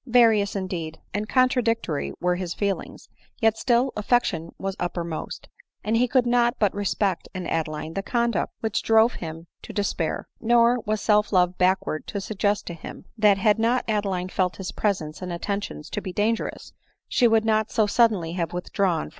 [0.07, 3.07] Various, indeed, and contradictory were his feelings;
[3.39, 5.47] yet still affection was uppermost;
[5.83, 9.83] and he could not but respect in Adeline the conduct which drove him to de
[9.83, 10.23] spair.
[10.39, 14.71] Nor was self love backward to suggest to him, that had not Adeline felt his
[14.71, 16.73] presence and attentions to be dangerous,
[17.07, 19.09] she would not so suddenly have withdrawn \ ADELINE MOWBRAY.